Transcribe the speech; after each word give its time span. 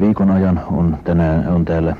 Viikon 0.00 0.30
ajan 0.30 0.60
on 0.70 0.98
tänään 1.04 1.48
on 1.48 1.64
täällä 1.64 1.96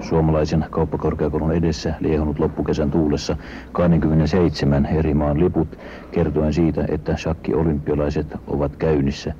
suomalaisen 0.00 0.66
kauppakorkeakoulun 0.70 1.52
edessä 1.52 1.94
liehunut 2.00 2.38
loppukesän 2.38 2.90
tuulessa 2.90 3.36
27 3.72 4.86
eri 4.86 5.14
maan 5.14 5.40
liput 5.40 5.78
kertoen 6.10 6.52
siitä, 6.52 6.84
että 6.88 7.16
shakki-olympialaiset 7.16 8.26
ovat 8.46 8.76
käynnissä 8.76 9.34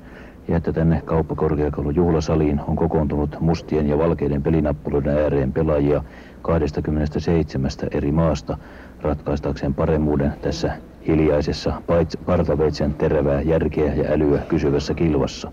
ja 0.47 0.57
että 0.57 0.73
tänne 0.73 1.01
kauppakorkeakoulun 1.05 1.95
juhlasaliin 1.95 2.61
on 2.67 2.75
kokoontunut 2.75 3.37
mustien 3.39 3.87
ja 3.89 3.97
valkeiden 3.97 4.43
pelinappuloiden 4.43 5.17
ääreen 5.17 5.53
pelaajia 5.53 6.03
27 6.41 7.71
eri 7.91 8.11
maasta 8.11 8.57
ratkaistakseen 9.01 9.73
paremmuuden 9.73 10.33
tässä 10.41 10.73
hiljaisessa 11.07 11.81
partaveitsen 12.25 12.93
terävää 12.93 13.41
järkeä 13.41 13.93
ja 13.93 14.11
älyä 14.11 14.39
kysyvässä 14.39 14.93
kilvassa. 14.93 15.51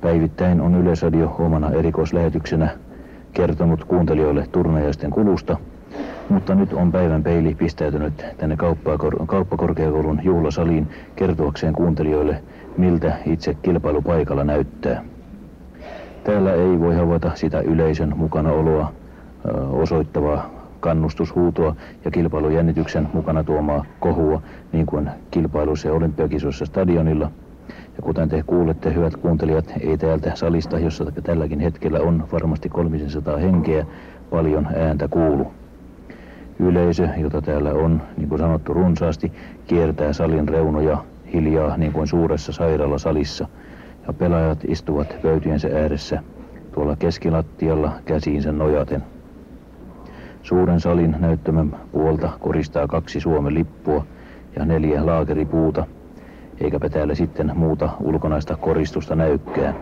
Päivittäin 0.00 0.60
on 0.60 0.74
Yleisradio 0.74 1.36
omana 1.38 1.70
erikoislähetyksenä 1.70 2.68
kertonut 3.32 3.84
kuuntelijoille 3.84 4.46
turnajaisten 4.52 5.10
kulusta, 5.10 5.56
mutta 6.28 6.54
nyt 6.54 6.72
on 6.72 6.92
päivän 6.92 7.22
peili 7.22 7.54
pistäytynyt 7.54 8.24
tänne 8.38 8.56
kauppakorkeakoulun 9.26 10.20
juhlasaliin 10.22 10.88
kertoakseen 11.16 11.72
kuuntelijoille, 11.72 12.42
miltä 12.76 13.16
itse 13.26 13.54
kilpailupaikalla 13.54 14.44
näyttää. 14.44 15.04
Täällä 16.24 16.52
ei 16.52 16.80
voi 16.80 16.94
havaita 16.94 17.30
sitä 17.34 17.60
yleisön 17.60 18.12
mukanaoloa 18.16 18.92
osoittavaa 19.70 20.50
kannustushuutoa 20.80 21.76
ja 22.04 22.10
kilpailujännityksen 22.10 23.08
mukana 23.12 23.44
tuomaa 23.44 23.84
kohua, 24.00 24.42
niin 24.72 24.86
kuin 24.86 25.10
kilpailuissa 25.30 25.88
ja 25.88 25.94
olympiakisoissa 25.94 26.66
stadionilla– 26.66 27.30
ja 27.98 28.02
kuten 28.02 28.28
te 28.28 28.42
kuulette, 28.46 28.94
hyvät 28.94 29.16
kuuntelijat, 29.16 29.72
ei 29.80 29.98
täältä 29.98 30.32
salista, 30.34 30.78
jossa 30.78 31.04
tälläkin 31.22 31.60
hetkellä 31.60 32.00
on 32.00 32.24
varmasti 32.32 32.68
300 32.68 33.36
henkeä, 33.36 33.86
paljon 34.30 34.68
ääntä 34.76 35.08
kuulu. 35.08 35.52
Yleisö, 36.58 37.08
jota 37.16 37.42
täällä 37.42 37.72
on, 37.72 38.02
niin 38.16 38.28
kuin 38.28 38.38
sanottu 38.38 38.74
runsaasti, 38.74 39.32
kiertää 39.66 40.12
salin 40.12 40.48
reunoja 40.48 41.04
hiljaa 41.32 41.76
niin 41.76 41.92
kuin 41.92 42.06
suuressa 42.06 42.52
sairaalasalissa. 42.52 43.48
Ja 44.06 44.12
pelaajat 44.12 44.58
istuvat 44.68 45.16
pöytiensä 45.22 45.68
ääressä 45.74 46.22
tuolla 46.72 46.96
keskilattialla 46.96 47.92
käsiinsä 48.04 48.52
nojaten. 48.52 49.02
Suuren 50.42 50.80
salin 50.80 51.16
näyttämän 51.18 51.76
puolta 51.92 52.30
koristaa 52.40 52.86
kaksi 52.86 53.20
Suomen 53.20 53.54
lippua 53.54 54.04
ja 54.56 54.64
neljä 54.64 55.06
laakeripuuta– 55.06 55.86
eikäpä 56.60 56.88
täällä 56.88 57.14
sitten 57.14 57.52
muuta 57.54 57.90
ulkonaista 58.00 58.56
koristusta 58.56 59.16
näykkää. 59.16 59.74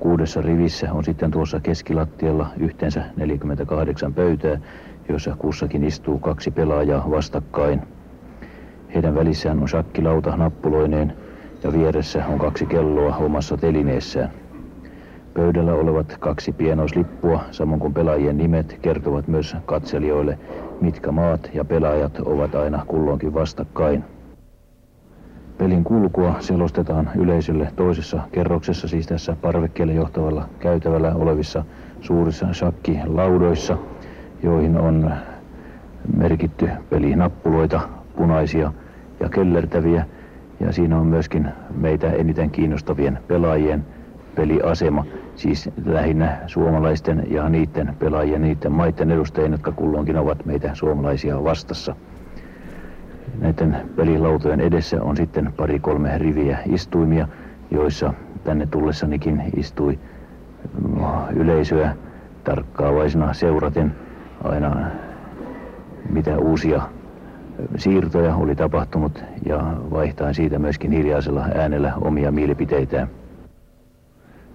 Kuudessa 0.00 0.42
rivissä 0.42 0.92
on 0.92 1.04
sitten 1.04 1.30
tuossa 1.30 1.60
keskilattialla 1.60 2.46
yhteensä 2.58 3.04
48 3.16 4.14
pöytää, 4.14 4.58
joissa 5.08 5.36
kussakin 5.38 5.84
istuu 5.84 6.18
kaksi 6.18 6.50
pelaajaa 6.50 7.10
vastakkain. 7.10 7.82
Heidän 8.94 9.14
välissään 9.14 9.60
on 9.62 9.68
shakkilauta 9.68 10.36
nappuloineen 10.36 11.12
ja 11.62 11.72
vieressä 11.72 12.26
on 12.26 12.38
kaksi 12.38 12.66
kelloa 12.66 13.16
omassa 13.16 13.56
telineessään. 13.56 14.30
Pöydällä 15.34 15.74
olevat 15.74 16.16
kaksi 16.20 16.52
pienoislippua, 16.52 17.40
samoin 17.50 17.80
kuin 17.80 17.94
pelaajien 17.94 18.38
nimet, 18.38 18.78
kertovat 18.82 19.28
myös 19.28 19.56
katselijoille, 19.66 20.38
mitkä 20.80 21.12
maat 21.12 21.50
ja 21.54 21.64
pelaajat 21.64 22.18
ovat 22.18 22.54
aina 22.54 22.84
kulloinkin 22.86 23.34
vastakkain. 23.34 24.04
Pelin 25.60 25.84
kulkua 25.84 26.36
selostetaan 26.40 27.10
yleisölle 27.14 27.72
toisessa 27.76 28.20
kerroksessa, 28.32 28.88
siis 28.88 29.06
tässä 29.06 29.36
parvekkeelle 29.42 29.92
johtavalla 29.92 30.48
käytävällä 30.58 31.14
olevissa 31.14 31.64
suurissa 32.00 32.52
shakkilaudoissa, 32.52 33.76
joihin 34.42 34.76
on 34.76 35.14
merkitty 36.16 36.68
pelinappuloita, 36.90 37.80
punaisia 38.16 38.72
ja 39.20 39.28
kellertäviä. 39.28 40.06
Ja 40.60 40.72
siinä 40.72 40.98
on 40.98 41.06
myöskin 41.06 41.48
meitä 41.76 42.10
eniten 42.10 42.50
kiinnostavien 42.50 43.18
pelaajien 43.28 43.84
peliasema, 44.34 45.04
siis 45.36 45.70
lähinnä 45.84 46.38
suomalaisten 46.46 47.26
ja 47.30 47.48
niiden 47.48 47.96
pelaajien, 47.98 48.42
niiden 48.42 48.72
maiden 48.72 49.10
edustajien, 49.10 49.52
jotka 49.52 49.72
kulloinkin 49.72 50.16
ovat 50.16 50.44
meitä 50.46 50.70
suomalaisia 50.74 51.44
vastassa. 51.44 51.96
Näiden 53.38 53.76
pelilautojen 53.96 54.60
edessä 54.60 55.02
on 55.02 55.16
sitten 55.16 55.52
pari-kolme 55.56 56.18
riviä 56.18 56.58
istuimia, 56.66 57.28
joissa 57.70 58.14
tänne 58.44 58.66
tullessanikin 58.66 59.42
istui 59.56 59.98
mm, 60.82 61.02
yleisöä 61.36 61.94
tarkkaavaisena 62.44 63.32
seuraten 63.32 63.94
aina 64.44 64.86
mitä 66.08 66.38
uusia 66.38 66.82
siirtoja 67.76 68.34
oli 68.34 68.54
tapahtunut 68.54 69.24
ja 69.46 69.62
vaihtaen 69.90 70.34
siitä 70.34 70.58
myöskin 70.58 70.92
hiljaisella 70.92 71.46
äänellä 71.54 71.92
omia 72.00 72.32
mielipiteitään. 72.32 73.08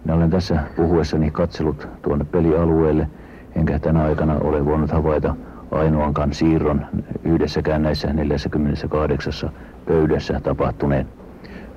Minä 0.04 0.16
olen 0.16 0.30
tässä 0.30 0.60
puhuessani 0.76 1.32
katsellut 1.32 1.88
tuonne 2.02 2.26
pelialueelle, 2.26 3.10
enkä 3.56 3.80
tänä 3.80 4.04
aikana 4.04 4.36
ole 4.36 4.66
voinut 4.66 4.92
havaita 4.92 5.36
ainoankaan 5.72 6.34
siirron 6.34 6.86
yhdessäkään 7.26 7.84
näissä 7.84 8.14
48 8.14 9.52
pöydässä 9.88 10.40
tapahtuneen. 10.40 11.08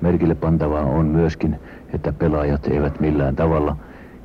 Merkille 0.01 0.35
pantavaa 0.35 0.85
on 0.85 1.05
myöskin, 1.05 1.59
että 1.93 2.13
pelaajat 2.13 2.67
eivät 2.67 2.99
millään 2.99 3.35
tavalla 3.35 3.77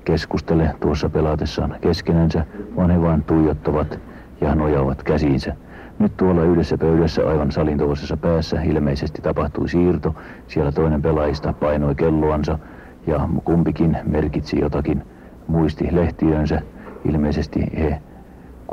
keskustele 0.04 0.70
tuossa 0.80 1.08
pelatessaan 1.08 1.76
keskenänsä, 1.80 2.44
vaan 2.76 2.90
he 2.90 3.00
vain 3.00 3.22
tuijottavat 3.22 3.98
ja 4.40 4.54
nojaavat 4.54 5.02
käsiinsä. 5.02 5.56
Nyt 5.98 6.16
tuolla 6.16 6.42
yhdessä 6.42 6.78
pöydässä 6.78 7.28
aivan 7.28 7.52
salin 7.52 7.78
toisessa 7.78 8.16
päässä 8.16 8.62
ilmeisesti 8.62 9.22
tapahtui 9.22 9.68
siirto. 9.68 10.14
Siellä 10.46 10.72
toinen 10.72 11.02
pelaajista 11.02 11.52
painoi 11.52 11.94
kelloansa 11.94 12.58
ja 13.06 13.28
kumpikin 13.44 13.96
merkitsi 14.04 14.60
jotakin 14.60 15.02
muistilehtiönsä. 15.46 16.62
Ilmeisesti 17.04 17.60
he 17.78 18.00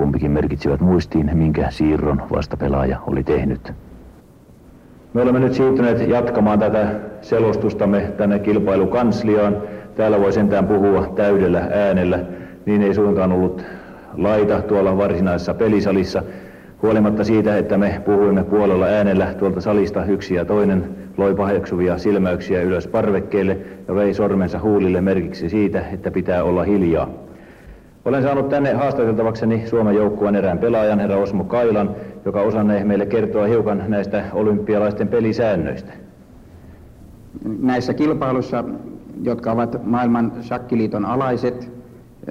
Kumpikin 0.02 0.32
merkitsivät 0.32 0.82
muistiin, 0.82 1.30
minkä 1.34 1.68
siirron 1.70 2.22
vastapelaaja 2.32 3.00
oli 3.08 3.24
tehnyt. 3.24 3.74
Me 5.14 5.22
olemme 5.22 5.40
nyt 5.40 5.54
siirtyneet 5.54 6.08
jatkamaan 6.08 6.60
tätä 6.60 7.00
selostustamme 7.22 8.02
tänne 8.18 8.40
kilpailukansliaan. 8.40 9.58
Täällä 9.96 10.20
voi 10.20 10.34
sentään 10.34 10.68
puhua 10.68 11.14
täydellä 11.16 11.68
äänellä. 11.74 12.20
Niin 12.66 12.82
ei 12.82 12.94
suinkaan 12.94 13.32
ollut 13.32 13.66
laita 14.18 14.62
tuolla 14.62 14.98
varsinaisessa 14.98 15.54
pelisalissa. 15.54 16.24
Huolimatta 16.82 17.24
siitä, 17.24 17.58
että 17.58 17.78
me 17.78 18.02
puhuimme 18.06 18.44
puolella 18.44 18.86
äänellä 18.86 19.34
tuolta 19.34 19.62
salista 19.62 20.06
yksi 20.06 20.34
ja 20.36 20.46
toinen 20.46 20.90
loi 21.18 21.36
paheksuvia 21.36 21.98
silmäyksiä 21.98 22.62
ylös 22.62 22.88
parvekkeelle 22.88 23.58
ja 23.88 23.96
vei 23.96 24.14
sormensa 24.14 24.60
huulille 24.60 25.02
merkiksi 25.02 25.50
siitä, 25.50 25.86
että 25.94 26.12
pitää 26.12 26.44
olla 26.44 26.64
hiljaa. 26.64 27.10
Olen 28.06 28.24
saanut 28.24 28.50
tänne 28.50 28.74
haastateltavakseni 28.74 29.68
Suomen 29.68 29.96
joukkueen 29.96 30.36
erään 30.36 30.60
pelaajan, 30.60 31.00
herra 31.00 31.18
Osmo 31.18 31.44
Kailan, 31.44 31.96
joka 32.26 32.42
osannee 32.42 32.84
meille 32.84 33.06
kertoa 33.06 33.46
hiukan 33.46 33.84
näistä 33.88 34.24
olympialaisten 34.34 35.08
pelisäännöistä. 35.08 35.94
Näissä 37.60 37.94
kilpailuissa, 37.94 38.64
jotka 39.24 39.52
ovat 39.52 39.86
maailman 39.86 40.32
shakkiliiton 40.42 41.06
alaiset, 41.06 41.72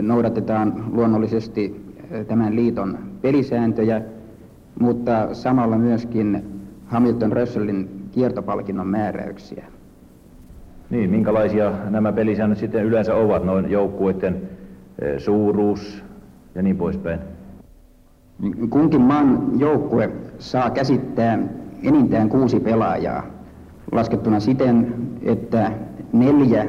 noudatetaan 0.01 0.85
luonnollisesti 0.93 1.95
eh, 2.11 2.27
tämän 2.27 2.57
liiton 2.57 2.99
pelisääntöjä, 3.23 4.03
mutta 4.81 5.35
samalla 5.35 5.79
myöskin 5.79 6.45
Hamilton 6.87 7.33
Russellin 7.33 8.09
kiertopalkinnon 8.13 8.87
määräyksiä. 8.87 9.65
Niin, 10.91 11.11
minkälaisia 11.11 11.73
nämä 11.91 12.13
pelisäännöt 12.13 12.59
sitten 12.59 12.85
yleensä 12.85 13.15
ovat 13.15 13.45
noin 13.45 13.71
joukkueiden 13.71 14.50
suuruus 15.19 16.05
ja 16.55 16.63
niin 16.63 16.77
poispäin. 16.77 17.21
Kunkin 18.71 19.01
maan 19.01 19.51
joukkue 19.59 20.11
saa 20.39 20.71
käsittää 20.71 21.39
enintään 21.83 22.29
kuusi 22.29 22.61
pelaajaa 22.61 23.41
laskettuna 23.93 24.41
siten, 24.41 24.95
että 25.23 25.73
neljä 26.13 26.67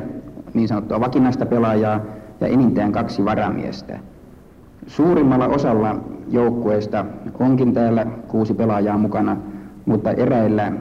niin 0.54 0.68
sanottua 0.68 1.00
vakinaista 1.00 1.46
pelaajaa 1.46 2.02
ja 2.42 2.48
enintään 2.48 2.92
kaksi 2.92 3.26
varamiestä. 3.26 4.00
Suurimmalla 4.88 5.48
osalla 5.48 5.96
joukkueista 6.30 7.06
onkin 7.40 7.74
täällä 7.74 8.06
kuusi 8.28 8.54
pelaajaa 8.54 8.98
mukana, 8.98 9.38
mutta 9.86 10.12
eräillä 10.12 10.72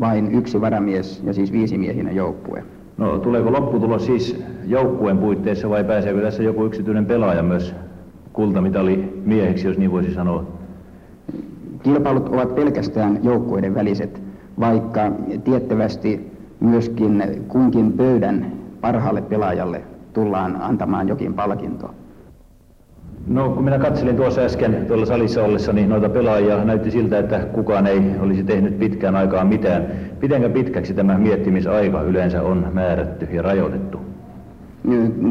vain 0.00 0.34
yksi 0.34 0.60
varamies 0.60 1.22
ja 1.24 1.32
siis 1.32 1.52
viisimiehinen 1.52 2.16
joukkue. 2.16 2.64
No 2.98 3.18
tuleeko 3.18 3.52
lopputulos 3.52 4.06
siis 4.06 4.44
joukkueen 4.66 5.18
puitteissa 5.18 5.70
vai 5.70 5.84
pääseekö 5.84 6.22
tässä 6.22 6.42
joku 6.42 6.64
yksityinen 6.64 7.06
pelaaja 7.06 7.42
myös 7.42 7.74
kultamitali 8.32 9.22
mieheksi, 9.24 9.66
jos 9.66 9.78
niin 9.78 9.92
voisi 9.92 10.14
sanoa? 10.14 10.44
Kilpailut 11.82 12.28
ovat 12.28 12.54
pelkästään 12.54 13.18
joukkueiden 13.22 13.74
väliset, 13.74 14.22
vaikka 14.60 15.12
tiettävästi 15.44 16.32
myöskin 16.60 17.22
kunkin 17.48 17.92
pöydän 17.92 18.52
parhaalle 18.80 19.22
pelaajalle 19.22 19.82
tullaan 20.12 20.56
antamaan 20.62 21.08
jokin 21.08 21.34
palkinto. 21.34 21.94
No 23.26 23.48
kun 23.50 23.64
minä 23.64 23.78
katselin 23.78 24.16
tuossa 24.16 24.40
äsken 24.40 24.84
tuolla 24.88 25.06
salissa 25.06 25.44
ollessa, 25.44 25.72
niin 25.72 25.88
noita 25.88 26.08
pelaajia 26.08 26.64
näytti 26.64 26.90
siltä, 26.90 27.18
että 27.18 27.38
kukaan 27.38 27.86
ei 27.86 28.00
olisi 28.20 28.42
tehnyt 28.44 28.78
pitkään 28.78 29.16
aikaan 29.16 29.46
mitään. 29.46 29.86
Mitenkä 30.22 30.48
pitkäksi 30.48 30.94
tämä 30.94 31.18
miettimisaika 31.18 32.02
yleensä 32.02 32.42
on 32.42 32.66
määrätty 32.72 33.28
ja 33.32 33.42
rajoitettu? 33.42 34.00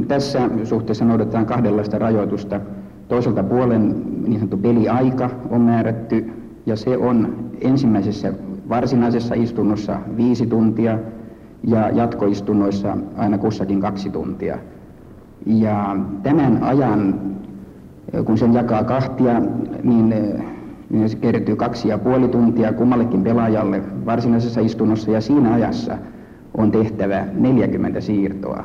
Tässä 0.08 0.50
suhteessa 0.64 1.06
noudatetaan 1.06 1.46
kahdenlaista 1.46 2.00
rajoitusta. 2.00 2.60
Toiselta 3.08 3.44
puolen 3.44 3.96
niin 4.24 4.34
sanottu 4.34 4.58
peliaika 4.58 5.30
on 5.50 5.62
määrätty 5.62 6.32
ja 6.66 6.76
se 6.76 6.98
on 6.98 7.36
ensimmäisessä 7.62 8.34
varsinaisessa 8.70 9.36
istunnossa 9.36 10.00
viisi 10.18 10.48
tuntia 10.48 11.00
ja 11.64 11.90
jatkoistunnoissa 11.90 12.98
aina 13.18 13.38
kussakin 13.38 13.82
kaksi 13.82 14.10
tuntia. 14.10 14.58
Ja 15.46 15.96
tämän 16.24 16.64
ajan, 16.64 17.20
kun 18.26 18.38
sen 18.38 18.54
jakaa 18.54 18.84
kahtia, 18.84 19.42
niin, 19.84 20.16
niin 20.90 21.10
se 21.10 21.18
kertyy 21.18 21.56
kaksi 21.56 21.88
ja 21.88 21.98
puoli 21.98 22.28
tuntia 22.28 22.74
kummallekin 22.74 23.24
pelaajalle 23.24 23.82
varsinaisessa 24.06 24.62
istunnossa 24.62 25.12
ja 25.12 25.22
siinä 25.22 25.54
ajassa 25.54 25.98
on 26.58 26.72
tehtävä 26.72 27.26
40 27.34 28.02
siirtoa. 28.02 28.64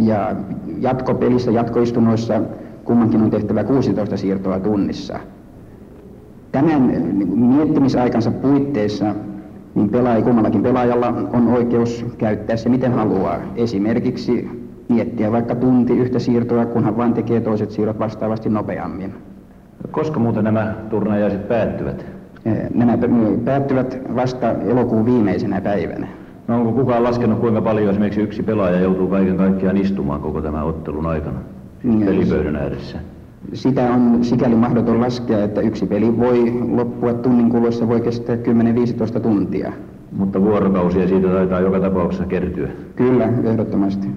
Ja 0.00 0.36
jatkopelissä, 0.80 1.50
jatkoistunnoissa 1.50 2.40
kummankin 2.84 3.22
on 3.22 3.30
tehtävä 3.30 3.64
16 3.64 4.16
siirtoa 4.16 4.60
tunnissa. 4.60 5.20
Tämän 6.52 6.82
miettimisaikansa 7.34 8.30
puitteissa 8.30 9.14
niin 9.74 9.88
pelaaja, 9.88 10.22
kummallakin 10.22 10.62
pelaajalla 10.62 11.08
on 11.32 11.48
oikeus 11.48 12.06
käyttää 12.18 12.56
se 12.56 12.68
miten 12.68 12.92
haluaa. 12.92 13.38
Esimerkiksi 13.56 14.50
miettiä 14.88 15.32
vaikka 15.32 15.54
tunti 15.54 15.98
yhtä 15.98 16.18
siirtoa, 16.18 16.66
kunhan 16.66 16.96
vain 16.96 17.14
tekee 17.14 17.40
toiset 17.40 17.70
siirrot 17.70 17.98
vastaavasti 17.98 18.48
nopeammin. 18.48 19.14
Koska 19.90 20.20
muuten 20.20 20.44
nämä 20.44 20.74
turnajaiset 20.90 21.48
päättyvät? 21.48 22.06
Nämä 22.74 22.98
päättyvät 23.44 23.98
vasta 24.16 24.52
elokuun 24.52 25.04
viimeisenä 25.04 25.60
päivänä. 25.60 26.08
No 26.48 26.56
onko 26.56 26.72
kukaan 26.72 27.04
laskenut, 27.04 27.38
kuinka 27.38 27.62
paljon 27.62 27.90
esimerkiksi 27.90 28.20
yksi 28.20 28.42
pelaaja 28.42 28.80
joutuu 28.80 29.08
kaiken 29.08 29.36
kaikkiaan 29.36 29.76
istumaan 29.76 30.20
koko 30.20 30.42
tämän 30.42 30.64
ottelun 30.64 31.06
aikana 31.06 31.38
pelipöydän 32.04 32.56
ääressä? 32.56 32.98
Sitä 33.52 33.92
on 33.92 34.24
sikäli 34.24 34.54
mahdoton 34.54 35.00
laskea, 35.00 35.44
että 35.44 35.60
yksi 35.60 35.86
peli 35.86 36.18
voi 36.18 36.52
loppua 36.70 37.14
tunnin 37.14 37.50
kuluessa, 37.50 37.88
voi 37.88 38.00
kestää 38.00 38.36
10-15 39.16 39.20
tuntia. 39.20 39.72
Mutta 40.16 40.42
vuorokausia 40.42 41.08
siitä 41.08 41.28
taitaa 41.28 41.60
joka 41.60 41.80
tapauksessa 41.80 42.26
kertyä. 42.26 42.68
Kyllä, 42.96 43.28
ehdottomasti. 43.44 44.08